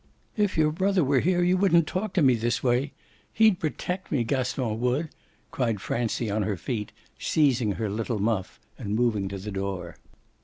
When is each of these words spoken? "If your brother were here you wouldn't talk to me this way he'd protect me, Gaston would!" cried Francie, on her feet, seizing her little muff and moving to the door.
"If 0.35 0.57
your 0.57 0.71
brother 0.71 1.03
were 1.03 1.19
here 1.19 1.43
you 1.43 1.57
wouldn't 1.57 1.85
talk 1.85 2.13
to 2.13 2.23
me 2.23 2.33
this 2.33 2.63
way 2.63 2.91
he'd 3.33 3.59
protect 3.59 4.11
me, 4.11 4.23
Gaston 4.23 4.79
would!" 4.79 5.09
cried 5.51 5.79
Francie, 5.79 6.31
on 6.31 6.41
her 6.41 6.57
feet, 6.57 6.91
seizing 7.19 7.73
her 7.73 7.87
little 7.87 8.17
muff 8.17 8.59
and 8.79 8.95
moving 8.95 9.27
to 9.27 9.37
the 9.37 9.51
door. 9.51 9.97